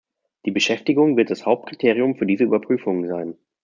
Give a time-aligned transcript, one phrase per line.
[0.45, 3.37] Die Beschäftigung wird das Hauptkriterium für diese Überprüfungen sein.